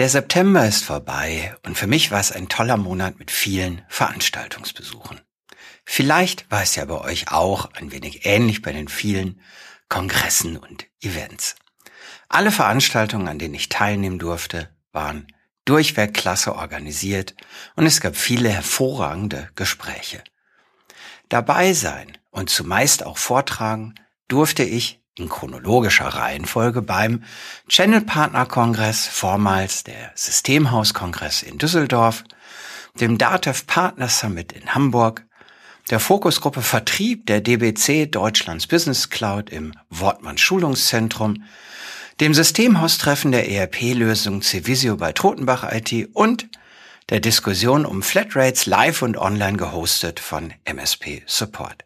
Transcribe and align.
Der 0.00 0.08
September 0.08 0.66
ist 0.66 0.82
vorbei 0.82 1.54
und 1.66 1.76
für 1.76 1.86
mich 1.86 2.10
war 2.10 2.20
es 2.20 2.32
ein 2.32 2.48
toller 2.48 2.78
Monat 2.78 3.18
mit 3.18 3.30
vielen 3.30 3.82
Veranstaltungsbesuchen. 3.90 5.20
Vielleicht 5.84 6.50
war 6.50 6.62
es 6.62 6.74
ja 6.74 6.86
bei 6.86 6.98
euch 6.98 7.30
auch 7.30 7.70
ein 7.74 7.92
wenig 7.92 8.24
ähnlich 8.24 8.62
bei 8.62 8.72
den 8.72 8.88
vielen 8.88 9.42
Kongressen 9.90 10.56
und 10.56 10.86
Events. 11.02 11.54
Alle 12.30 12.50
Veranstaltungen, 12.50 13.28
an 13.28 13.38
denen 13.38 13.52
ich 13.52 13.68
teilnehmen 13.68 14.18
durfte, 14.18 14.74
waren 14.90 15.26
durchweg 15.66 16.14
klasse 16.14 16.56
organisiert 16.56 17.34
und 17.76 17.84
es 17.84 18.00
gab 18.00 18.16
viele 18.16 18.48
hervorragende 18.48 19.50
Gespräche. 19.54 20.24
Dabei 21.28 21.74
sein 21.74 22.16
und 22.30 22.48
zumeist 22.48 23.04
auch 23.04 23.18
vortragen 23.18 23.96
durfte 24.28 24.62
ich 24.62 24.99
in 25.18 25.28
chronologischer 25.28 26.06
Reihenfolge 26.06 26.82
beim 26.82 27.24
Channel 27.68 28.02
Partner 28.02 28.46
Kongress, 28.46 29.06
vormals 29.06 29.84
der 29.84 30.12
Systemhaus-Kongress 30.14 31.42
in 31.42 31.58
Düsseldorf, 31.58 32.24
dem 33.00 33.18
DATEV 33.18 33.66
Partner 33.66 34.08
Summit 34.08 34.52
in 34.52 34.74
Hamburg, 34.74 35.26
der 35.90 36.00
Fokusgruppe 36.00 36.62
Vertrieb 36.62 37.26
der 37.26 37.40
DBC 37.40 38.06
Deutschlands 38.06 38.66
Business 38.66 39.10
Cloud 39.10 39.50
im 39.50 39.72
Wortmann 39.88 40.38
Schulungszentrum, 40.38 41.44
dem 42.20 42.34
Systemhaustreffen 42.34 43.32
der 43.32 43.50
ERP-Lösung 43.50 44.42
Cvisio 44.42 44.96
bei 44.96 45.12
Totenbach 45.12 45.70
IT 45.72 46.10
und 46.12 46.48
der 47.08 47.20
Diskussion 47.20 47.86
um 47.86 48.02
Flatrates 48.02 48.66
live 48.66 49.02
und 49.02 49.16
online 49.16 49.56
gehostet 49.56 50.20
von 50.20 50.52
MSP 50.64 51.22
Support. 51.26 51.84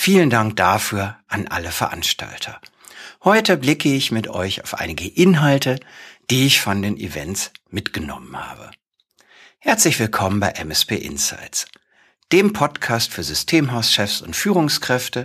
Vielen 0.00 0.30
Dank 0.30 0.54
dafür 0.54 1.16
an 1.26 1.48
alle 1.48 1.72
Veranstalter. 1.72 2.60
Heute 3.24 3.56
blicke 3.56 3.92
ich 3.92 4.12
mit 4.12 4.28
euch 4.28 4.62
auf 4.62 4.74
einige 4.74 5.08
Inhalte, 5.08 5.80
die 6.30 6.46
ich 6.46 6.60
von 6.60 6.82
den 6.82 6.96
Events 6.96 7.50
mitgenommen 7.68 8.36
habe. 8.36 8.70
Herzlich 9.58 9.98
willkommen 9.98 10.38
bei 10.38 10.50
MSP 10.50 10.94
Insights, 10.94 11.66
dem 12.30 12.52
Podcast 12.52 13.12
für 13.12 13.24
Systemhauschefs 13.24 14.22
und 14.22 14.36
Führungskräfte, 14.36 15.24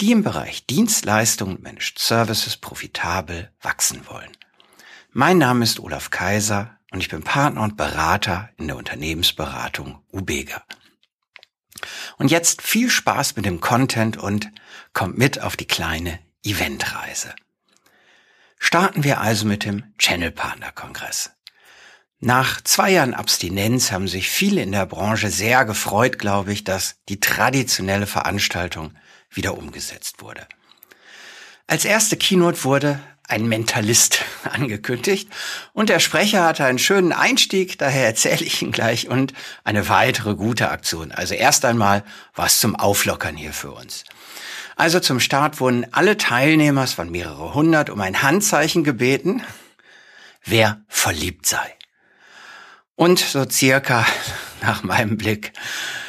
die 0.00 0.12
im 0.12 0.22
Bereich 0.22 0.66
Dienstleistungen 0.66 1.56
und 1.56 1.64
Managed 1.64 1.98
Services 1.98 2.56
profitabel 2.56 3.50
wachsen 3.60 4.06
wollen. 4.06 4.30
Mein 5.10 5.38
Name 5.38 5.64
ist 5.64 5.80
Olaf 5.80 6.10
Kaiser 6.10 6.78
und 6.92 7.00
ich 7.00 7.08
bin 7.08 7.24
Partner 7.24 7.62
und 7.62 7.76
Berater 7.76 8.50
in 8.56 8.68
der 8.68 8.76
Unternehmensberatung 8.76 9.98
Ubega. 10.12 10.62
Und 12.18 12.30
jetzt 12.30 12.62
viel 12.62 12.90
Spaß 12.90 13.36
mit 13.36 13.44
dem 13.44 13.60
Content 13.60 14.16
und 14.16 14.50
kommt 14.92 15.18
mit 15.18 15.40
auf 15.40 15.56
die 15.56 15.66
kleine 15.66 16.18
Eventreise. 16.42 17.34
Starten 18.58 19.04
wir 19.04 19.20
also 19.20 19.46
mit 19.46 19.64
dem 19.64 19.84
Channel 19.98 20.30
Partner 20.30 20.72
Kongress. 20.72 21.30
Nach 22.18 22.62
zwei 22.62 22.92
Jahren 22.92 23.12
Abstinenz 23.12 23.92
haben 23.92 24.08
sich 24.08 24.30
viele 24.30 24.62
in 24.62 24.72
der 24.72 24.86
Branche 24.86 25.30
sehr 25.30 25.66
gefreut, 25.66 26.18
glaube 26.18 26.52
ich, 26.52 26.64
dass 26.64 26.96
die 27.10 27.20
traditionelle 27.20 28.06
Veranstaltung 28.06 28.94
wieder 29.28 29.58
umgesetzt 29.58 30.22
wurde. 30.22 30.46
Als 31.66 31.84
erste 31.84 32.16
Keynote 32.16 32.64
wurde 32.64 33.00
ein 33.28 33.46
Mentalist 33.46 34.24
angekündigt 34.50 35.28
und 35.72 35.88
der 35.88 36.00
Sprecher 36.00 36.44
hatte 36.44 36.64
einen 36.64 36.78
schönen 36.78 37.12
Einstieg, 37.12 37.78
daher 37.78 38.06
erzähle 38.06 38.44
ich 38.44 38.62
ihn 38.62 38.72
gleich 38.72 39.08
und 39.08 39.32
eine 39.64 39.88
weitere 39.88 40.34
gute 40.34 40.70
Aktion. 40.70 41.12
Also 41.12 41.34
erst 41.34 41.64
einmal 41.64 42.04
was 42.34 42.60
zum 42.60 42.76
Auflockern 42.76 43.36
hier 43.36 43.52
für 43.52 43.72
uns. 43.72 44.04
Also 44.76 45.00
zum 45.00 45.20
Start 45.20 45.58
wurden 45.60 45.86
alle 45.92 46.18
Teilnehmer, 46.18 46.84
es 46.84 46.98
waren 46.98 47.10
mehrere 47.10 47.54
hundert, 47.54 47.88
um 47.88 48.00
ein 48.00 48.22
Handzeichen 48.22 48.84
gebeten, 48.84 49.42
wer 50.44 50.82
verliebt 50.86 51.46
sei. 51.46 51.74
Und 52.94 53.18
so 53.18 53.48
circa, 53.48 54.06
nach 54.62 54.82
meinem 54.82 55.16
Blick, 55.16 55.52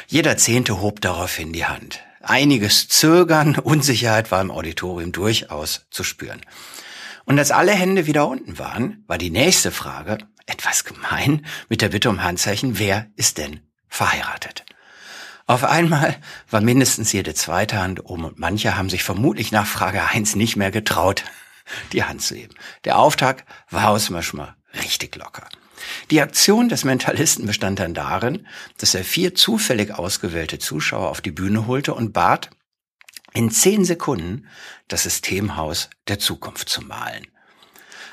jeder 0.06 0.36
Zehnte 0.36 0.80
hob 0.80 1.00
daraufhin 1.00 1.52
die 1.52 1.66
Hand. 1.66 2.00
Einiges 2.20 2.88
Zögern, 2.88 3.58
Unsicherheit 3.58 4.30
war 4.30 4.40
im 4.40 4.50
Auditorium 4.50 5.12
durchaus 5.12 5.86
zu 5.90 6.04
spüren. 6.04 6.40
Und 7.28 7.38
als 7.38 7.50
alle 7.50 7.72
Hände 7.72 8.06
wieder 8.06 8.26
unten 8.26 8.58
waren, 8.58 9.04
war 9.06 9.18
die 9.18 9.28
nächste 9.28 9.70
Frage, 9.70 10.16
etwas 10.46 10.84
gemein, 10.84 11.44
mit 11.68 11.82
der 11.82 11.90
Bitte 11.90 12.08
um 12.08 12.24
Handzeichen, 12.24 12.78
wer 12.78 13.10
ist 13.16 13.36
denn 13.36 13.60
verheiratet? 13.86 14.64
Auf 15.46 15.62
einmal 15.62 16.16
war 16.50 16.62
mindestens 16.62 17.12
jede 17.12 17.34
zweite 17.34 17.82
Hand 17.82 18.06
oben 18.06 18.24
und 18.24 18.38
manche 18.38 18.78
haben 18.78 18.88
sich 18.88 19.04
vermutlich 19.04 19.52
nach 19.52 19.66
Frage 19.66 20.08
eins 20.08 20.36
nicht 20.36 20.56
mehr 20.56 20.70
getraut, 20.70 21.22
die 21.92 22.02
Hand 22.02 22.22
zu 22.22 22.34
heben. 22.34 22.54
Der 22.84 22.98
Auftakt 22.98 23.44
war 23.68 23.90
aus 23.90 24.08
mal 24.08 24.24
richtig 24.82 25.14
locker. 25.14 25.46
Die 26.10 26.22
Aktion 26.22 26.70
des 26.70 26.84
Mentalisten 26.84 27.44
bestand 27.44 27.78
dann 27.78 27.92
darin, 27.92 28.46
dass 28.78 28.94
er 28.94 29.04
vier 29.04 29.34
zufällig 29.34 29.92
ausgewählte 29.92 30.58
Zuschauer 30.58 31.10
auf 31.10 31.20
die 31.20 31.30
Bühne 31.30 31.66
holte 31.66 31.92
und 31.92 32.14
bat, 32.14 32.48
in 33.32 33.50
zehn 33.50 33.84
Sekunden 33.84 34.46
das 34.88 35.04
Systemhaus 35.04 35.90
der 36.08 36.18
Zukunft 36.18 36.68
zu 36.68 36.82
malen. 36.82 37.26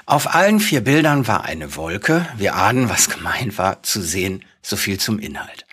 Auf 0.06 0.36
allen 0.36 0.60
vier 0.60 0.82
Bildern 0.82 1.28
war 1.28 1.46
eine 1.46 1.76
Wolke, 1.76 2.28
wir 2.38 2.56
ahnen, 2.56 2.90
was 2.90 3.10
gemeint 3.10 3.58
war, 3.58 3.82
zu 3.82 4.02
sehen, 4.02 4.46
so 4.62 4.76
viel 4.76 5.00
zum 5.00 5.18
Inhalt. 5.18 5.66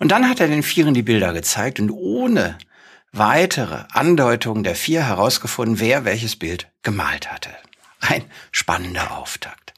Und 0.00 0.08
dann 0.08 0.28
hat 0.28 0.40
er 0.40 0.48
den 0.48 0.62
Vieren 0.62 0.94
die 0.94 1.02
Bilder 1.02 1.32
gezeigt 1.32 1.78
und 1.78 1.90
ohne 1.90 2.58
weitere 3.12 3.84
Andeutungen 3.92 4.64
der 4.64 4.74
vier 4.74 5.06
herausgefunden, 5.06 5.78
wer 5.78 6.04
welches 6.04 6.36
Bild 6.36 6.68
gemalt 6.82 7.30
hatte. 7.30 7.50
Ein 8.00 8.24
spannender 8.50 9.16
Auftakt. 9.16 9.74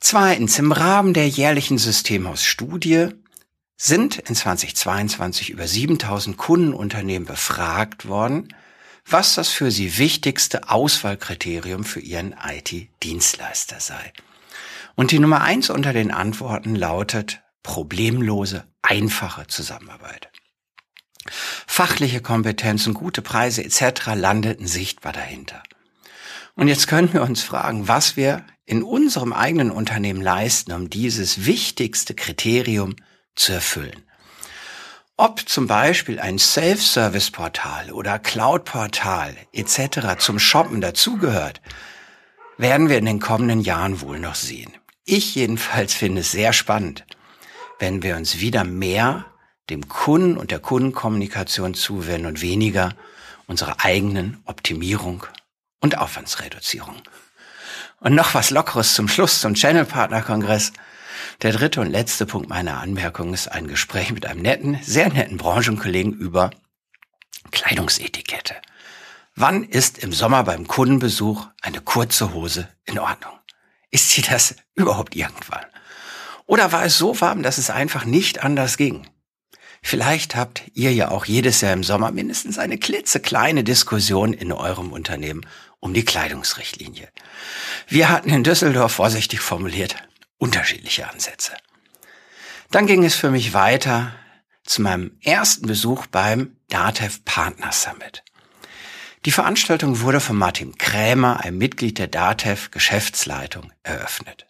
Zweitens, 0.00 0.58
im 0.58 0.70
Rahmen 0.70 1.14
der 1.14 1.28
jährlichen 1.28 1.78
Systemhausstudie 1.78 3.08
sind 3.78 4.18
in 4.18 4.34
2022 4.34 5.50
über 5.50 5.66
7000 5.66 6.36
Kundenunternehmen 6.36 7.26
befragt 7.26 8.08
worden, 8.08 8.48
was 9.06 9.36
das 9.36 9.48
für 9.48 9.70
sie 9.70 9.96
wichtigste 9.98 10.68
Auswahlkriterium 10.68 11.84
für 11.84 12.00
ihren 12.00 12.34
IT-Dienstleister 12.44 13.80
sei. 13.80 14.12
Und 14.96 15.12
die 15.12 15.20
Nummer 15.20 15.42
eins 15.42 15.70
unter 15.70 15.92
den 15.92 16.10
Antworten 16.10 16.74
lautet 16.74 17.40
problemlose, 17.62 18.64
einfache 18.82 19.46
Zusammenarbeit. 19.46 20.28
Fachliche 21.66 22.20
Kompetenzen, 22.20 22.94
gute 22.94 23.22
Preise 23.22 23.62
etc. 23.62 24.14
landeten 24.14 24.66
sichtbar 24.66 25.12
dahinter. 25.12 25.62
Und 26.56 26.66
jetzt 26.66 26.88
können 26.88 27.12
wir 27.12 27.22
uns 27.22 27.42
fragen, 27.42 27.86
was 27.86 28.16
wir 28.16 28.44
in 28.66 28.82
unserem 28.82 29.32
eigenen 29.32 29.70
Unternehmen 29.70 30.20
leisten, 30.20 30.72
um 30.72 30.90
dieses 30.90 31.46
wichtigste 31.46 32.14
Kriterium 32.14 32.96
zu 33.38 33.52
erfüllen. 33.52 34.02
Ob 35.16 35.48
zum 35.48 35.66
Beispiel 35.66 36.20
ein 36.20 36.38
Self-Service-Portal 36.38 37.90
oder 37.90 38.18
Cloud-Portal 38.18 39.36
etc. 39.52 40.18
zum 40.18 40.38
Shoppen 40.38 40.80
dazugehört, 40.80 41.60
werden 42.56 42.88
wir 42.88 42.98
in 42.98 43.06
den 43.06 43.20
kommenden 43.20 43.60
Jahren 43.60 44.00
wohl 44.00 44.20
noch 44.20 44.36
sehen. 44.36 44.72
Ich 45.04 45.34
jedenfalls 45.34 45.94
finde 45.94 46.20
es 46.20 46.30
sehr 46.30 46.52
spannend, 46.52 47.04
wenn 47.78 48.02
wir 48.02 48.16
uns 48.16 48.40
wieder 48.40 48.64
mehr 48.64 49.24
dem 49.70 49.88
Kunden 49.88 50.36
und 50.36 50.50
der 50.50 50.60
Kundenkommunikation 50.60 51.74
zuwenden 51.74 52.26
und 52.26 52.40
weniger 52.40 52.94
unserer 53.46 53.84
eigenen 53.84 54.40
Optimierung 54.44 55.26
und 55.80 55.98
Aufwandsreduzierung. 55.98 56.96
Und 58.00 58.14
noch 58.14 58.34
was 58.34 58.50
Lockeres 58.50 58.94
zum 58.94 59.08
Schluss 59.08 59.40
zum 59.40 59.54
Channel 59.54 59.84
Partner 59.84 60.22
Kongress. 60.22 60.72
Der 61.42 61.52
dritte 61.52 61.80
und 61.80 61.90
letzte 61.90 62.26
Punkt 62.26 62.48
meiner 62.48 62.80
Anmerkung 62.80 63.32
ist 63.32 63.48
ein 63.48 63.66
Gespräch 63.66 64.12
mit 64.12 64.26
einem 64.26 64.42
netten, 64.42 64.78
sehr 64.82 65.08
netten 65.08 65.36
Branchenkollegen 65.36 66.12
über 66.12 66.50
Kleidungsetikette. 67.50 68.54
Wann 69.34 69.62
ist 69.62 69.98
im 69.98 70.12
Sommer 70.12 70.42
beim 70.42 70.66
Kundenbesuch 70.66 71.46
eine 71.62 71.80
kurze 71.80 72.34
Hose 72.34 72.68
in 72.84 72.98
Ordnung? 72.98 73.32
Ist 73.90 74.10
sie 74.10 74.22
das 74.22 74.56
überhaupt 74.74 75.14
irgendwann? 75.14 75.64
Oder 76.46 76.72
war 76.72 76.84
es 76.84 76.98
so 76.98 77.20
warm, 77.20 77.42
dass 77.42 77.58
es 77.58 77.70
einfach 77.70 78.04
nicht 78.04 78.42
anders 78.42 78.76
ging? 78.76 79.06
Vielleicht 79.82 80.34
habt 80.34 80.62
ihr 80.74 80.92
ja 80.92 81.10
auch 81.10 81.24
jedes 81.24 81.60
Jahr 81.60 81.72
im 81.72 81.84
Sommer 81.84 82.10
mindestens 82.10 82.58
eine 82.58 82.78
klitzekleine 82.78 83.62
Diskussion 83.62 84.32
in 84.32 84.50
eurem 84.52 84.92
Unternehmen 84.92 85.46
um 85.78 85.94
die 85.94 86.04
Kleidungsrichtlinie. 86.04 87.08
Wir 87.86 88.08
hatten 88.08 88.30
in 88.30 88.42
Düsseldorf 88.42 88.92
vorsichtig 88.92 89.40
formuliert 89.40 89.96
unterschiedliche 90.38 91.08
Ansätze. 91.08 91.52
Dann 92.70 92.86
ging 92.86 93.04
es 93.04 93.14
für 93.14 93.30
mich 93.30 93.54
weiter 93.54 94.12
zu 94.64 94.82
meinem 94.82 95.18
ersten 95.22 95.66
Besuch 95.66 96.06
beim 96.06 96.56
DATEV 96.68 97.24
Partner 97.24 97.72
Summit. 97.72 98.22
Die 99.24 99.32
Veranstaltung 99.32 100.00
wurde 100.00 100.20
von 100.20 100.36
Martin 100.36 100.76
Krämer, 100.78 101.40
einem 101.40 101.58
Mitglied 101.58 101.98
der 101.98 102.06
DATEV 102.06 102.70
Geschäftsleitung, 102.70 103.72
eröffnet. 103.82 104.46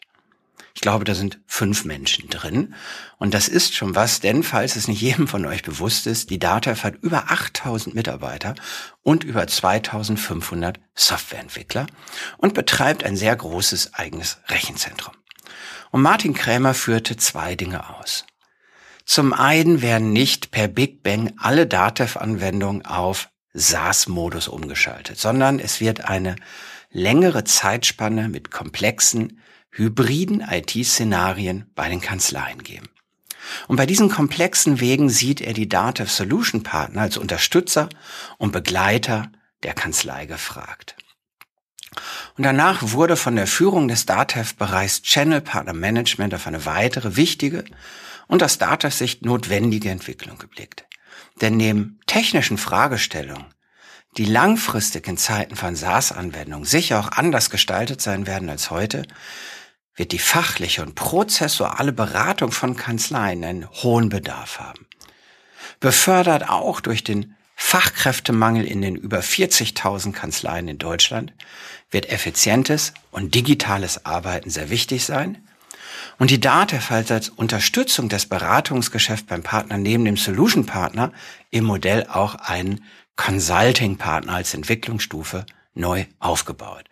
Ich 0.74 0.82
glaube, 0.82 1.04
da 1.04 1.16
sind 1.16 1.40
fünf 1.46 1.84
Menschen 1.84 2.28
drin. 2.28 2.74
Und 3.16 3.34
das 3.34 3.48
ist 3.48 3.74
schon 3.74 3.96
was, 3.96 4.20
denn 4.20 4.44
falls 4.44 4.76
es 4.76 4.86
nicht 4.86 5.00
jedem 5.00 5.26
von 5.26 5.44
euch 5.44 5.64
bewusst 5.64 6.06
ist, 6.06 6.30
die 6.30 6.38
DATEV 6.38 6.84
hat 6.84 6.94
über 7.02 7.32
8000 7.32 7.96
Mitarbeiter 7.96 8.54
und 9.02 9.24
über 9.24 9.44
2500 9.46 10.78
Softwareentwickler 10.94 11.88
und 12.36 12.54
betreibt 12.54 13.02
ein 13.02 13.16
sehr 13.16 13.34
großes 13.34 13.94
eigenes 13.94 14.38
Rechenzentrum. 14.46 15.14
Und 15.90 16.02
Martin 16.02 16.34
Krämer 16.34 16.74
führte 16.74 17.16
zwei 17.16 17.54
Dinge 17.54 17.96
aus. 17.96 18.24
Zum 19.04 19.32
einen 19.32 19.80
werden 19.80 20.12
nicht 20.12 20.50
per 20.50 20.68
Big 20.68 21.02
Bang 21.02 21.32
alle 21.38 21.66
Datev-Anwendungen 21.66 22.84
auf 22.84 23.30
SaaS-Modus 23.54 24.48
umgeschaltet, 24.48 25.18
sondern 25.18 25.58
es 25.58 25.80
wird 25.80 26.04
eine 26.04 26.36
längere 26.90 27.44
Zeitspanne 27.44 28.28
mit 28.28 28.50
komplexen, 28.50 29.40
hybriden 29.70 30.40
IT-Szenarien 30.40 31.70
bei 31.74 31.88
den 31.88 32.00
Kanzleien 32.00 32.62
geben. 32.62 32.88
Und 33.66 33.76
bei 33.76 33.86
diesen 33.86 34.10
komplexen 34.10 34.80
Wegen 34.80 35.08
sieht 35.08 35.40
er 35.40 35.52
die 35.54 35.68
Datev 35.68 36.10
Solution 36.10 36.62
Partner 36.62 37.02
als 37.02 37.16
Unterstützer 37.16 37.88
und 38.36 38.52
Begleiter 38.52 39.30
der 39.62 39.74
Kanzlei 39.74 40.26
gefragt. 40.26 40.96
Und 42.38 42.44
danach 42.44 42.92
wurde 42.92 43.16
von 43.16 43.34
der 43.34 43.48
Führung 43.48 43.88
des 43.88 44.06
Datev-Bereichs 44.06 45.02
Channel 45.02 45.40
Partner 45.40 45.72
Management 45.72 46.32
auf 46.34 46.46
eine 46.46 46.64
weitere 46.66 47.16
wichtige 47.16 47.64
und 48.28 48.44
aus 48.44 48.58
Datev-Sicht 48.58 49.24
notwendige 49.24 49.90
Entwicklung 49.90 50.38
geblickt. 50.38 50.86
Denn 51.40 51.56
neben 51.56 51.98
technischen 52.06 52.56
Fragestellungen, 52.56 53.46
die 54.16 54.24
langfristig 54.24 55.08
in 55.08 55.16
Zeiten 55.16 55.56
von 55.56 55.74
SaaS-Anwendungen 55.74 56.64
sicher 56.64 57.00
auch 57.00 57.10
anders 57.10 57.50
gestaltet 57.50 58.00
sein 58.00 58.28
werden 58.28 58.48
als 58.48 58.70
heute, 58.70 59.02
wird 59.96 60.12
die 60.12 60.20
fachliche 60.20 60.82
und 60.82 60.94
prozessuale 60.94 61.92
Beratung 61.92 62.52
von 62.52 62.76
Kanzleien 62.76 63.42
einen 63.42 63.68
hohen 63.68 64.10
Bedarf 64.10 64.60
haben. 64.60 64.86
Befördert 65.80 66.48
auch 66.48 66.80
durch 66.80 67.02
den 67.02 67.34
Fachkräftemangel 67.60 68.64
in 68.64 68.80
den 68.80 68.94
über 68.94 69.18
40.000 69.18 70.12
Kanzleien 70.12 70.68
in 70.68 70.78
Deutschland 70.78 71.34
wird 71.90 72.08
effizientes 72.08 72.94
und 73.10 73.34
digitales 73.34 74.06
Arbeiten 74.06 74.48
sehr 74.48 74.70
wichtig 74.70 75.04
sein. 75.04 75.44
Und 76.18 76.30
die 76.30 76.40
DATEV 76.40 77.10
als 77.10 77.28
Unterstützung 77.28 78.08
des 78.08 78.26
Beratungsgeschäfts 78.26 79.26
beim 79.26 79.42
Partner 79.42 79.76
neben 79.76 80.04
dem 80.04 80.16
Solution 80.16 80.66
Partner 80.66 81.12
im 81.50 81.64
Modell 81.64 82.06
auch 82.06 82.36
einen 82.36 82.84
Consulting 83.16 83.98
Partner 83.98 84.34
als 84.34 84.54
Entwicklungsstufe 84.54 85.44
neu 85.74 86.06
aufgebaut. 86.20 86.84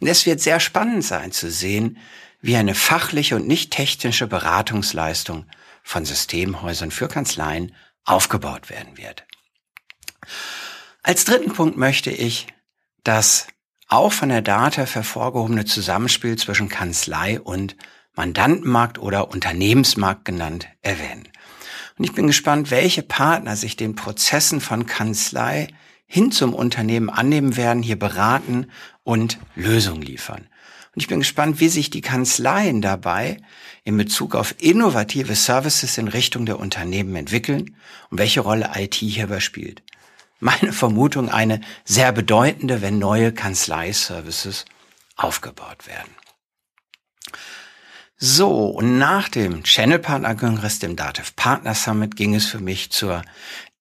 Und 0.00 0.08
es 0.08 0.26
wird 0.26 0.40
sehr 0.40 0.58
spannend 0.58 1.04
sein 1.04 1.30
zu 1.30 1.48
sehen, 1.48 1.96
wie 2.40 2.56
eine 2.56 2.74
fachliche 2.74 3.36
und 3.36 3.46
nicht 3.46 3.70
technische 3.70 4.26
Beratungsleistung 4.26 5.46
von 5.84 6.04
Systemhäusern 6.04 6.90
für 6.90 7.06
Kanzleien 7.06 7.72
aufgebaut 8.04 8.68
werden 8.68 8.98
wird. 8.98 9.27
Als 11.02 11.24
dritten 11.24 11.52
Punkt 11.52 11.76
möchte 11.76 12.10
ich 12.10 12.48
das 13.04 13.46
auch 13.88 14.12
von 14.12 14.28
der 14.28 14.42
Data 14.42 14.84
hervorgehobene 14.84 15.64
Zusammenspiel 15.64 16.36
zwischen 16.36 16.68
Kanzlei 16.68 17.40
und 17.40 17.76
Mandantenmarkt 18.14 18.98
oder 18.98 19.30
Unternehmensmarkt 19.30 20.24
genannt 20.24 20.68
erwähnen. 20.82 21.28
Und 21.96 22.04
ich 22.04 22.12
bin 22.12 22.26
gespannt, 22.26 22.70
welche 22.70 23.02
Partner 23.02 23.56
sich 23.56 23.76
den 23.76 23.94
Prozessen 23.94 24.60
von 24.60 24.86
Kanzlei 24.86 25.68
hin 26.04 26.30
zum 26.32 26.54
Unternehmen 26.54 27.10
annehmen 27.10 27.56
werden, 27.56 27.82
hier 27.82 27.98
beraten 27.98 28.70
und 29.02 29.38
Lösungen 29.54 30.02
liefern. 30.02 30.48
Und 30.94 31.02
ich 31.02 31.08
bin 31.08 31.20
gespannt, 31.20 31.60
wie 31.60 31.68
sich 31.68 31.90
die 31.90 32.00
Kanzleien 32.00 32.82
dabei 32.82 33.38
in 33.84 33.96
Bezug 33.96 34.34
auf 34.34 34.54
innovative 34.58 35.34
Services 35.34 35.96
in 35.96 36.08
Richtung 36.08 36.44
der 36.44 36.58
Unternehmen 36.58 37.14
entwickeln 37.16 37.76
und 38.10 38.18
welche 38.18 38.40
Rolle 38.40 38.70
IT 38.74 38.96
hierbei 38.96 39.40
spielt 39.40 39.82
meine 40.40 40.72
Vermutung 40.72 41.28
eine 41.28 41.60
sehr 41.84 42.12
bedeutende, 42.12 42.82
wenn 42.82 42.98
neue 42.98 43.32
Kanzlei-Services 43.32 44.64
aufgebaut 45.16 45.86
werden. 45.86 46.14
So, 48.16 48.66
und 48.66 48.98
nach 48.98 49.28
dem 49.28 49.62
Channel 49.62 50.00
Partner 50.00 50.34
Kongress, 50.34 50.80
dem 50.80 50.96
Dativ 50.96 51.36
Partner 51.36 51.74
Summit, 51.74 52.16
ging 52.16 52.34
es 52.34 52.46
für 52.46 52.58
mich 52.58 52.90
zur 52.90 53.22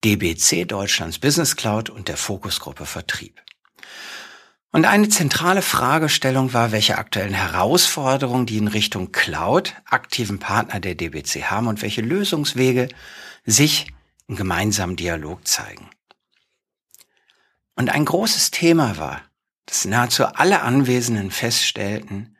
DBC 0.03 0.67
Deutschlands 0.67 1.17
Business 1.17 1.55
Cloud 1.55 1.89
und 1.89 2.07
der 2.07 2.17
Fokusgruppe 2.17 2.85
Vertrieb. 2.85 3.41
Und 4.71 4.85
eine 4.85 5.09
zentrale 5.09 5.63
Fragestellung 5.63 6.53
war, 6.53 6.71
welche 6.71 6.99
aktuellen 6.99 7.33
Herausforderungen 7.33 8.45
die 8.45 8.57
in 8.57 8.67
Richtung 8.67 9.11
Cloud 9.11 9.73
aktiven 9.85 10.37
Partner 10.37 10.79
der 10.79 10.93
DBC 10.93 11.45
haben 11.45 11.67
und 11.67 11.81
welche 11.81 12.01
Lösungswege 12.01 12.89
sich 13.43 13.87
im 14.27 14.35
gemeinsamen 14.35 14.95
Dialog 14.97 15.47
zeigen. 15.47 15.89
Und 17.77 17.91
ein 17.91 18.05
großes 18.05 18.49
Thema 18.51 18.97
war, 18.97 19.21
dass 19.67 19.85
nahezu 19.85 20.25
alle 20.25 20.61
Anwesenden 20.63 21.29
feststellten, 21.29 22.35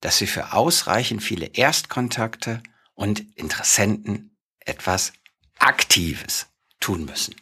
dass 0.00 0.16
sie 0.16 0.26
für 0.26 0.54
ausreichend 0.54 1.22
viele 1.22 1.46
Erstkontakte 1.46 2.62
und 2.94 3.20
Interessenten 3.36 4.36
etwas 4.60 5.12
Aktives 5.58 6.46
tun 6.80 7.04
müssen. 7.04 7.36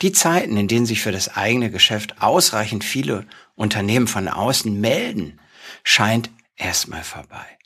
Die 0.00 0.12
Zeiten, 0.12 0.56
in 0.56 0.66
denen 0.66 0.86
sich 0.86 1.02
für 1.02 1.12
das 1.12 1.36
eigene 1.36 1.70
Geschäft 1.70 2.22
ausreichend 2.22 2.84
viele 2.84 3.26
Unternehmen 3.54 4.08
von 4.08 4.26
außen 4.26 4.80
melden, 4.80 5.40
scheint 5.84 6.30
erstmal 6.56 7.04
vorbei. 7.04 7.58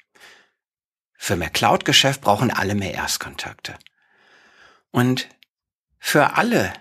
Für 1.16 1.36
mehr 1.36 1.50
Cloud-Geschäft 1.50 2.22
brauchen 2.22 2.50
alle 2.50 2.75
mehr 2.75 2.94
Erstkontakte. 2.94 3.78
Und 4.90 5.28
für 6.00 6.36
alle 6.36 6.72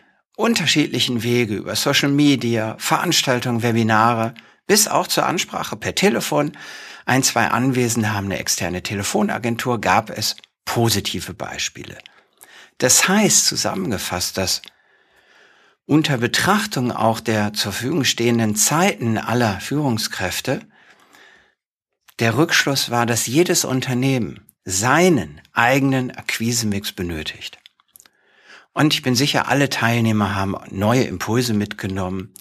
unterschiedlichen 0.42 1.24
Wege 1.24 1.56
über 1.56 1.76
Social 1.76 2.10
Media, 2.10 2.76
Veranstaltungen, 2.80 3.64
Webinare 3.64 4.34
bis 4.68 4.88
auch 4.88 5.08
zur 5.08 5.26
Ansprache 5.26 5.76
per 5.76 5.96
Telefon. 5.96 6.58
Ein, 7.06 7.24
zwei 7.24 7.48
Anwesende 7.48 8.14
haben 8.14 8.26
eine 8.26 8.40
externe 8.40 8.84
Telefonagentur, 8.84 9.80
gab 9.82 10.10
es 10.10 10.36
positive 10.66 11.34
Beispiele. 11.34 11.98
Das 12.78 13.08
heißt 13.08 13.46
zusammengefasst, 13.46 14.38
dass 14.38 14.62
unter 15.86 16.18
Betrachtung 16.18 16.92
auch 16.92 17.20
der 17.20 17.54
zur 17.54 17.72
Verfügung 17.74 18.04
stehenden 18.04 18.56
Zeiten 18.56 19.18
aller 19.18 19.60
Führungskräfte 19.60 20.62
der 22.20 22.38
Rückschluss 22.38 22.90
war, 22.92 23.06
dass 23.06 23.28
jedes 23.28 23.66
Unternehmen 23.66 24.48
seinen 24.64 25.42
eigenen 25.54 26.12
Akquisemix 26.12 26.92
benötigt. 26.92 27.61
Und 28.74 28.94
ich 28.94 29.02
bin 29.02 29.16
sicher, 29.16 29.48
alle 29.48 29.70
Teilnehmer 29.70 30.36
haben 30.36 30.56
neue 30.70 31.04
Impulse 31.04 31.54
mitgenommen, 31.54 32.34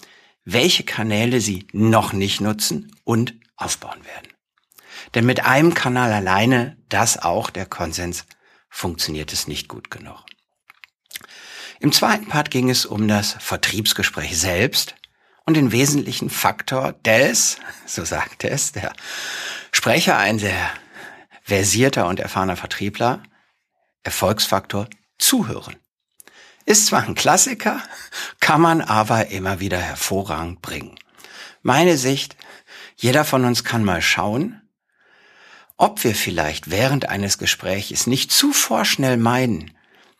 welche 0.45 0.83
Kanäle 0.83 1.41
sie 1.41 1.67
noch 1.73 2.13
nicht 2.13 2.41
nutzen 2.41 2.95
und 3.03 3.35
aufbauen 3.57 4.03
werden. 4.05 4.29
Denn 5.13 5.25
mit 5.25 5.45
einem 5.45 5.73
Kanal 5.73 6.13
alleine, 6.13 6.77
das 6.89 7.17
auch 7.17 7.49
der 7.49 7.65
Konsens, 7.65 8.25
funktioniert 8.69 9.33
es 9.33 9.47
nicht 9.47 9.67
gut 9.67 9.91
genug. 9.91 10.25
Im 11.79 11.91
zweiten 11.91 12.27
Part 12.27 12.51
ging 12.51 12.69
es 12.69 12.85
um 12.85 13.07
das 13.07 13.35
Vertriebsgespräch 13.39 14.37
selbst 14.37 14.95
und 15.45 15.57
den 15.57 15.71
wesentlichen 15.71 16.29
Faktor 16.29 16.93
des, 16.93 17.57
so 17.85 18.05
sagte 18.05 18.49
es 18.49 18.71
der 18.71 18.93
Sprecher, 19.71 20.17
ein 20.17 20.39
sehr 20.39 20.71
versierter 21.43 22.07
und 22.07 22.19
erfahrener 22.19 22.55
Vertriebler, 22.55 23.23
Erfolgsfaktor 24.03 24.87
Zuhören. 25.17 25.75
Ist 26.65 26.87
zwar 26.87 27.03
ein 27.03 27.15
Klassiker, 27.15 27.81
kann 28.39 28.61
man 28.61 28.81
aber 28.81 29.27
immer 29.27 29.59
wieder 29.59 29.79
hervorragend 29.79 30.61
bringen. 30.61 30.95
Meine 31.63 31.97
Sicht, 31.97 32.37
jeder 32.95 33.25
von 33.25 33.45
uns 33.45 33.63
kann 33.63 33.83
mal 33.83 34.01
schauen, 34.01 34.61
ob 35.77 36.03
wir 36.03 36.13
vielleicht 36.13 36.69
während 36.69 37.09
eines 37.09 37.39
Gespräches 37.39 38.05
nicht 38.05 38.31
zu 38.31 38.53
vorschnell 38.53 39.17
meinen, 39.17 39.71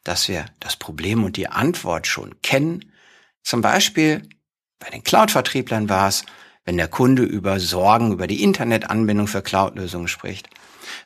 dass 0.04 0.28
wir 0.28 0.46
das 0.60 0.76
Problem 0.76 1.24
und 1.24 1.38
die 1.38 1.48
Antwort 1.48 2.08
schon 2.08 2.42
kennen. 2.42 2.92
Zum 3.44 3.62
Beispiel 3.62 4.28
bei 4.80 4.90
den 4.90 5.04
Cloud-Vertrieblern 5.04 5.90
war 5.90 6.08
es, 6.08 6.26
wenn 6.66 6.78
der 6.78 6.88
Kunde 6.88 7.24
über 7.24 7.60
Sorgen 7.60 8.12
über 8.12 8.28
die 8.28 8.44
Internetanbindung 8.44 9.28
für 9.28 9.42
Cloud-Lösungen 9.42 10.08
spricht, 10.08 10.50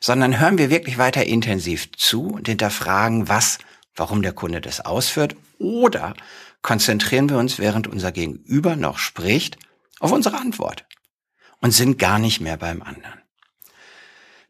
sondern 0.00 0.40
hören 0.40 0.58
wir 0.58 0.70
wirklich 0.70 0.98
weiter 0.98 1.24
intensiv 1.24 1.92
zu 1.92 2.28
und 2.28 2.48
hinterfragen, 2.48 3.28
was 3.28 3.58
warum 3.96 4.22
der 4.22 4.32
Kunde 4.32 4.60
das 4.60 4.80
ausführt, 4.80 5.34
oder 5.58 6.14
konzentrieren 6.62 7.28
wir 7.28 7.38
uns, 7.38 7.58
während 7.58 7.86
unser 7.86 8.12
Gegenüber 8.12 8.76
noch 8.76 8.98
spricht, 8.98 9.58
auf 9.98 10.12
unsere 10.12 10.36
Antwort 10.36 10.86
und 11.60 11.72
sind 11.72 11.98
gar 11.98 12.18
nicht 12.18 12.40
mehr 12.40 12.56
beim 12.56 12.82
anderen. 12.82 13.20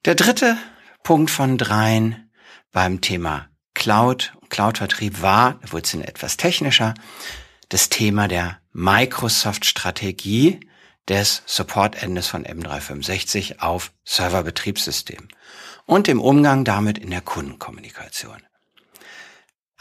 Der 0.05 0.15
dritte 0.15 0.57
Punkt 1.03 1.31
von 1.31 1.57
dreien 1.57 2.31
beim 2.73 3.01
Thema 3.01 3.49
Cloud, 3.75 4.35
Cloud-Vertrieb 4.49 5.23
war, 5.23 5.59
da 5.63 5.73
wurde 5.73 5.85
es 5.85 5.95
etwas 5.95 6.37
technischer, 6.37 6.95
das 7.69 7.89
Thema 7.89 8.29
der 8.29 8.61
Microsoft-Strategie, 8.73 10.61
des 11.09 11.43
Supportendes 11.47 12.27
von 12.27 12.45
M365 12.45 13.61
auf 13.61 13.93
Serverbetriebssystem 14.05 15.29
und 15.87 16.09
im 16.09 16.21
Umgang 16.21 16.65
damit 16.65 16.99
in 16.99 17.11
der 17.11 17.21
Kundenkommunikation. 17.21 18.43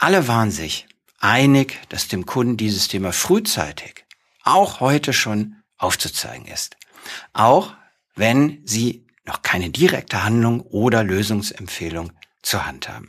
Alle 0.06 0.28
waren 0.28 0.52
sich 0.52 0.86
einig, 1.20 1.80
dass 1.90 2.08
dem 2.08 2.28
Kunden 2.28 2.58
dieses 2.58 2.88
Thema 2.88 3.12
frühzeitig, 3.12 4.06
auch 4.44 4.80
heute 4.80 5.14
schon, 5.14 5.56
aufzuzeigen 5.80 6.46
ist. 6.46 6.78
Auch 7.34 7.74
wenn 8.16 8.62
sie 8.66 9.08
noch 9.26 9.42
keine 9.42 9.72
direkte 9.72 10.24
Handlung 10.24 10.62
oder 10.62 11.04
Lösungsempfehlung 11.04 12.12
zur 12.44 12.68
Hand 12.68 12.88
haben. 12.88 13.08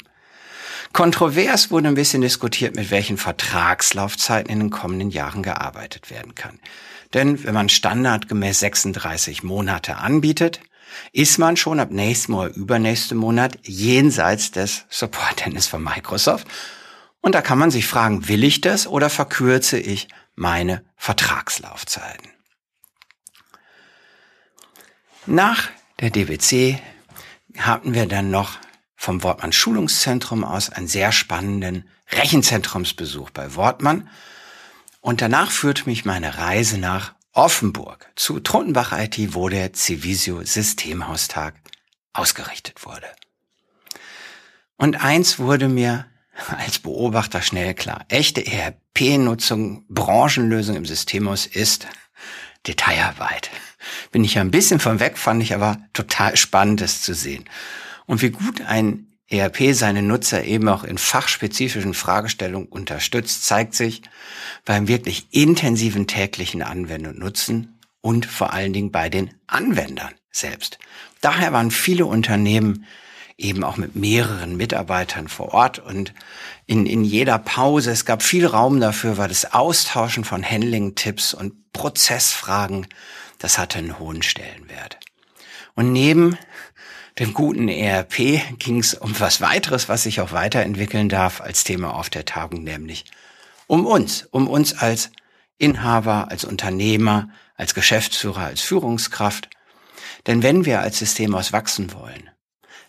Kontrovers 0.94 1.70
wurde 1.70 1.88
ein 1.88 1.96
bisschen 1.96 2.22
diskutiert, 2.22 2.76
mit 2.76 2.90
welchen 2.90 3.18
Vertragslaufzeiten 3.18 4.50
in 4.50 4.60
den 4.60 4.70
kommenden 4.70 5.10
Jahren 5.10 5.42
gearbeitet 5.42 6.08
werden 6.08 6.34
kann. 6.34 6.58
Denn 7.12 7.44
wenn 7.44 7.52
man 7.52 7.68
standardgemäß 7.68 8.60
36 8.60 9.42
Monate 9.42 9.98
anbietet, 9.98 10.60
ist 11.12 11.38
man 11.38 11.58
schon 11.58 11.78
ab 11.78 11.90
nächsten 11.90 12.32
oder 12.32 12.54
übernächsten 12.54 13.18
Monat 13.18 13.58
jenseits 13.64 14.50
des 14.50 14.86
Support-Endes 14.88 15.66
von 15.66 15.84
Microsoft. 15.84 16.46
Und 17.26 17.33
da 17.33 17.42
kann 17.42 17.59
man 17.59 17.73
sich 17.73 17.88
fragen, 17.88 18.28
will 18.28 18.45
ich 18.45 18.61
das 18.61 18.87
oder 18.87 19.11
verkürze 19.11 19.80
ich 19.80 20.06
meine 20.37 20.85
Vertragslaufzeiten? 20.95 22.30
Nach 25.26 25.68
der 25.99 26.11
DWC 26.11 26.80
hatten 27.59 27.95
wir 27.95 28.06
dann 28.06 28.30
noch 28.30 28.61
vom 28.95 29.25
Wortmann 29.25 29.52
Schulungszentrum 29.52 30.45
aus 30.45 30.71
einen 30.71 30.87
sehr 30.87 31.11
spannenden 31.11 31.88
Rechenzentrumsbesuch 32.12 33.30
bei 33.30 33.56
Wortmann. 33.56 34.09
Und 35.00 35.21
danach 35.21 35.50
führte 35.50 35.87
mich 35.87 36.04
meine 36.04 36.38
Reise 36.38 36.78
nach 36.78 37.16
Offenburg 37.33 38.09
zu 38.14 38.38
Trundenbach 38.38 38.97
IT, 38.97 39.35
wo 39.35 39.49
der 39.49 39.73
Civisio 39.75 40.45
Systemhaustag 40.45 41.56
ausgerichtet 42.12 42.87
wurde. 42.87 43.09
Und 44.76 45.02
eins 45.02 45.40
wurde 45.40 45.66
mir 45.66 46.06
als 46.59 46.78
Beobachter 46.78 47.43
schnell 47.43 47.75
klar. 47.75 48.05
Echte 48.09 48.47
ERP-Nutzung, 48.47 49.85
Branchenlösung 49.88 50.76
im 50.76 50.87
Systemhaus 50.87 51.47
ist 51.47 51.87
Detailarbeit. 52.66 53.50
Bin 54.11 54.25
ich 54.25 54.35
ja 54.35 54.40
ein 54.40 54.50
bisschen 54.50 54.81
von 54.81 55.00
weg, 55.00 55.19
fand 55.19 55.43
ich 55.43 55.55
aber 55.55 55.78
total 55.93 56.37
spannend, 56.37 56.81
das 56.81 57.02
zu 57.02 57.14
sehen. 57.14 57.45
Und 58.07 58.23
wie 58.23 58.31
gut 58.31 58.61
ein 58.62 59.07
ERP 59.28 59.75
seine 59.75 60.02
Nutzer 60.02 60.45
eben 60.45 60.69
auch 60.69 60.85
in 60.85 60.99
fachspezifischen 60.99 61.95
Fragestellungen 61.95 62.69
unterstützt, 62.69 63.45
zeigt 63.45 63.75
sich 63.75 64.02
beim 64.64 64.88
wirklich 64.88 65.28
intensiven 65.31 66.07
täglichen 66.07 66.62
Anwenden 66.62 67.09
und 67.09 67.19
Nutzen 67.19 67.81
und 68.00 68.26
vor 68.26 68.52
allen 68.52 68.73
Dingen 68.73 68.93
bei 68.93 69.09
den 69.09 69.35
Anwendern 69.49 70.14
selbst. 70.31 70.78
Daher 71.21 71.52
waren 71.52 71.73
viele 71.73 72.07
Unternehmen 72.07 72.87
eben 73.38 73.64
auch 73.64 73.76
mit 73.76 73.97
mehreren 73.97 74.57
Mitarbeitern 74.57 75.28
vor 75.28 75.52
Ort 75.52 75.78
und 75.78 76.14
in, 76.66 76.87
in 76.87 77.05
jeder 77.05 77.38
Pause, 77.38 77.90
es 77.90 78.05
gab 78.05 78.23
viel 78.23 78.47
Raum 78.47 78.81
dafür, 78.81 79.19
war 79.19 79.28
das 79.28 79.52
Austauschen 79.52 80.25
von 80.25 80.49
Handling-Tipps 80.49 81.35
und 81.35 81.73
Prozessfragen, 81.73 82.87
das 83.38 83.59
hatte 83.59 83.78
einen 83.78 83.99
hohen 83.99 84.23
Stellenwert. 84.23 84.99
Und 85.75 85.93
neben 85.93 86.38
dem 87.19 87.35
guten 87.35 87.69
ERP 87.69 88.59
ging 88.59 88.78
es 88.78 88.95
um 88.95 89.19
was 89.21 89.40
weiteres, 89.40 89.88
was 89.88 90.05
sich 90.05 90.21
auch 90.21 90.33
weiterentwickeln 90.33 91.09
darf 91.09 91.40
als 91.40 91.64
Thema 91.64 91.95
auf 91.95 92.09
der 92.09 92.25
Tagung, 92.25 92.64
nämlich 92.64 93.05
um 93.66 93.87
uns, 93.87 94.26
um 94.31 94.49
uns 94.49 94.78
als 94.78 95.11
Inhaber, 95.59 96.31
als 96.31 96.45
Unternehmer, 96.45 97.31
als 97.57 97.75
Geschäftsführer, 97.75 98.45
als 98.45 98.61
Führungskraft. 98.61 99.50
Denn 100.26 100.43
wenn 100.43 100.64
wir 100.64 100.81
als 100.81 100.99
Systemhaus 100.99 101.52
wachsen 101.52 101.93
wollen, 101.93 102.31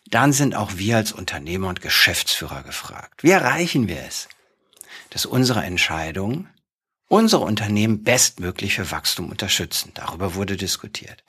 dann 0.09 0.33
sind 0.33 0.55
auch 0.55 0.77
wir 0.77 0.97
als 0.97 1.11
Unternehmer 1.11 1.69
und 1.69 1.81
Geschäftsführer 1.81 2.63
gefragt. 2.63 3.23
Wie 3.23 3.31
erreichen 3.31 3.87
wir 3.87 4.03
es, 4.05 4.27
dass 5.09 5.25
unsere 5.25 5.63
Entscheidungen 5.63 6.49
unsere 7.07 7.43
Unternehmen 7.43 8.03
bestmöglich 8.03 8.75
für 8.75 8.91
Wachstum 8.91 9.29
unterstützen. 9.29 9.91
Darüber 9.93 10.35
wurde 10.35 10.57
diskutiert. 10.57 11.23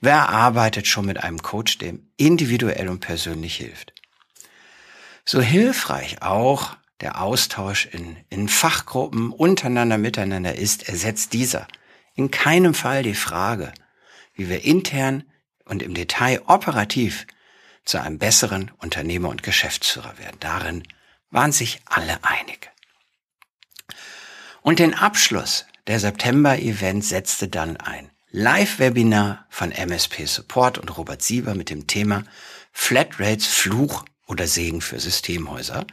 Wer 0.00 0.28
arbeitet 0.28 0.86
schon 0.86 1.06
mit 1.06 1.22
einem 1.22 1.42
Coach, 1.42 1.78
dem 1.78 2.08
individuell 2.16 2.88
und 2.88 3.00
persönlich 3.00 3.56
hilft? 3.56 3.92
So 5.24 5.40
hilfreich 5.40 6.22
auch 6.22 6.76
der 7.00 7.20
Austausch 7.20 7.86
in, 7.86 8.16
in 8.30 8.48
Fachgruppen 8.48 9.30
untereinander 9.30 9.98
miteinander 9.98 10.54
ist, 10.54 10.88
ersetzt 10.88 11.32
dieser 11.32 11.66
in 12.14 12.30
keinem 12.30 12.74
Fall 12.74 13.02
die 13.02 13.14
Frage, 13.14 13.72
wie 14.34 14.48
wir 14.48 14.64
intern 14.64 15.24
und 15.64 15.82
im 15.82 15.94
Detail 15.94 16.42
operativ 16.46 17.26
zu 17.84 18.00
einem 18.00 18.18
besseren 18.18 18.70
Unternehmer 18.78 19.28
und 19.28 19.42
Geschäftsführer 19.42 20.18
werden. 20.18 20.36
Darin 20.40 20.82
waren 21.30 21.52
sich 21.52 21.80
alle 21.84 22.22
einig. 22.22 22.70
Und 24.62 24.78
den 24.78 24.94
Abschluss 24.94 25.66
der 25.86 26.00
September-Event 26.00 27.04
setzte 27.04 27.48
dann 27.48 27.76
ein 27.76 28.10
Live-Webinar 28.30 29.46
von 29.50 29.70
MSP 29.70 30.26
Support 30.26 30.78
und 30.78 30.96
Robert 30.96 31.22
Sieber 31.22 31.54
mit 31.54 31.70
dem 31.70 31.86
Thema 31.86 32.24
Flatrates 32.72 33.46
Fluch 33.46 34.04
oder 34.26 34.46
Segen 34.46 34.80
für 34.80 34.98
Systemhäuser, 34.98 35.86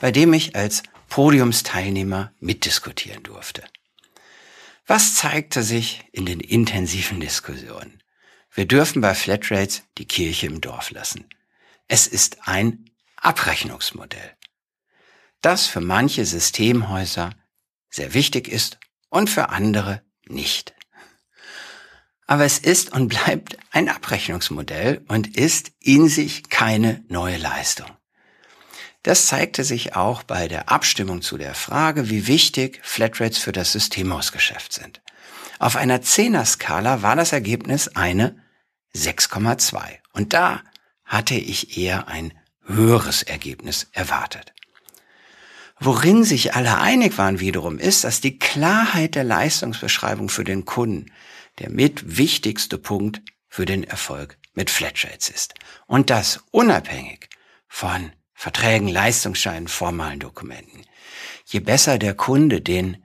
bei 0.00 0.12
dem 0.12 0.32
ich 0.32 0.56
als 0.56 0.82
Podiumsteilnehmer 1.08 2.32
mitdiskutieren 2.40 3.22
durfte. 3.22 3.62
Was 4.86 5.14
zeigte 5.14 5.62
sich 5.62 6.04
in 6.12 6.24
den 6.24 6.40
intensiven 6.40 7.20
Diskussionen? 7.20 8.01
Wir 8.54 8.66
dürfen 8.66 9.00
bei 9.00 9.14
Flatrates 9.14 9.84
die 9.96 10.06
Kirche 10.06 10.46
im 10.46 10.60
Dorf 10.60 10.90
lassen. 10.90 11.24
Es 11.88 12.06
ist 12.06 12.46
ein 12.46 12.90
Abrechnungsmodell, 13.16 14.36
das 15.40 15.66
für 15.66 15.80
manche 15.80 16.26
Systemhäuser 16.26 17.30
sehr 17.88 18.12
wichtig 18.12 18.48
ist 18.48 18.78
und 19.08 19.30
für 19.30 19.48
andere 19.48 20.02
nicht. 20.26 20.74
Aber 22.26 22.44
es 22.44 22.58
ist 22.58 22.92
und 22.92 23.08
bleibt 23.08 23.56
ein 23.70 23.88
Abrechnungsmodell 23.88 25.02
und 25.08 25.36
ist 25.36 25.72
in 25.80 26.08
sich 26.08 26.50
keine 26.50 27.04
neue 27.08 27.38
Leistung. 27.38 27.90
Das 29.02 29.26
zeigte 29.26 29.64
sich 29.64 29.96
auch 29.96 30.22
bei 30.22 30.46
der 30.46 30.68
Abstimmung 30.68 31.22
zu 31.22 31.38
der 31.38 31.54
Frage, 31.54 32.10
wie 32.10 32.26
wichtig 32.26 32.80
Flatrates 32.82 33.38
für 33.38 33.52
das 33.52 33.72
Systemhausgeschäft 33.72 34.72
sind. 34.72 35.00
Auf 35.58 35.76
einer 35.76 36.02
Zehner-Skala 36.02 37.02
war 37.02 37.16
das 37.16 37.32
Ergebnis 37.32 37.88
eine 37.88 38.41
6,2. 38.96 39.98
Und 40.12 40.32
da 40.32 40.62
hatte 41.04 41.34
ich 41.34 41.76
eher 41.78 42.08
ein 42.08 42.32
höheres 42.64 43.22
Ergebnis 43.22 43.88
erwartet. 43.92 44.52
Worin 45.78 46.22
sich 46.24 46.54
alle 46.54 46.78
einig 46.78 47.18
waren 47.18 47.40
wiederum, 47.40 47.78
ist, 47.78 48.04
dass 48.04 48.20
die 48.20 48.38
Klarheit 48.38 49.14
der 49.14 49.24
Leistungsbeschreibung 49.24 50.28
für 50.28 50.44
den 50.44 50.64
Kunden 50.64 51.10
der 51.58 51.70
mit 51.70 52.16
wichtigste 52.16 52.78
Punkt 52.78 53.20
für 53.48 53.66
den 53.66 53.84
Erfolg 53.84 54.38
mit 54.54 54.70
Flatrates 54.70 55.28
ist. 55.28 55.54
Und 55.86 56.10
das 56.10 56.40
unabhängig 56.50 57.28
von 57.68 58.12
Verträgen, 58.32 58.88
Leistungsscheinen, 58.88 59.68
formalen 59.68 60.20
Dokumenten. 60.20 60.84
Je 61.44 61.60
besser 61.60 61.98
der 61.98 62.14
Kunde 62.14 62.60
den 62.60 63.04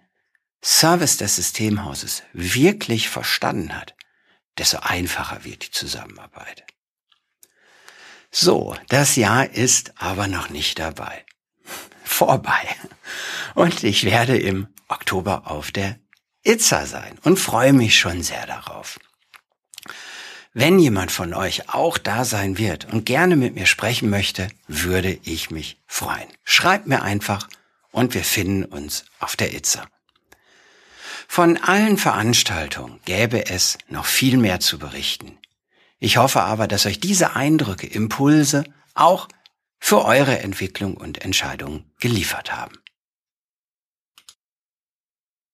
Service 0.63 1.17
des 1.17 1.35
Systemhauses 1.35 2.23
wirklich 2.33 3.09
verstanden 3.09 3.75
hat, 3.75 3.95
desto 4.57 4.79
einfacher 4.79 5.43
wird 5.43 5.65
die 5.65 5.71
Zusammenarbeit. 5.71 6.63
So, 8.31 8.75
das 8.89 9.15
Jahr 9.15 9.49
ist 9.49 9.93
aber 10.01 10.27
noch 10.27 10.49
nicht 10.49 10.79
dabei 10.79 11.25
vorbei. 12.07 12.75
Und 13.53 13.83
ich 13.83 14.03
werde 14.03 14.37
im 14.37 14.67
Oktober 14.87 15.43
auf 15.45 15.71
der 15.71 15.99
Itza 16.43 16.85
sein 16.85 17.19
und 17.23 17.37
freue 17.37 17.73
mich 17.73 17.99
schon 17.99 18.23
sehr 18.23 18.47
darauf. 18.47 18.99
Wenn 20.53 20.79
jemand 20.79 21.11
von 21.11 21.35
euch 21.35 21.69
auch 21.69 21.99
da 21.99 22.25
sein 22.25 22.57
wird 22.57 22.85
und 22.91 23.05
gerne 23.05 23.35
mit 23.35 23.53
mir 23.53 23.67
sprechen 23.67 24.09
möchte, 24.09 24.47
würde 24.67 25.19
ich 25.23 25.51
mich 25.51 25.79
freuen. 25.85 26.27
Schreibt 26.43 26.87
mir 26.87 27.03
einfach 27.03 27.47
und 27.91 28.15
wir 28.15 28.23
finden 28.23 28.65
uns 28.65 29.05
auf 29.19 29.35
der 29.35 29.53
Itza. 29.53 29.85
Von 31.27 31.57
allen 31.57 31.97
Veranstaltungen 31.97 32.99
gäbe 33.05 33.47
es 33.47 33.77
noch 33.89 34.05
viel 34.05 34.37
mehr 34.37 34.59
zu 34.59 34.79
berichten. 34.79 35.37
Ich 35.99 36.17
hoffe 36.17 36.41
aber, 36.41 36.67
dass 36.67 36.85
euch 36.85 36.99
diese 36.99 37.35
Eindrücke, 37.35 37.87
Impulse 37.87 38.63
auch 38.93 39.27
für 39.79 40.05
eure 40.05 40.39
Entwicklung 40.39 40.95
und 40.97 41.23
Entscheidungen 41.23 41.91
geliefert 41.99 42.55
haben. 42.55 42.75